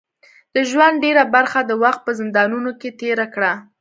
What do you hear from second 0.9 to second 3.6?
ډیره برخه د وخت په زندانونو کې تېره کړه.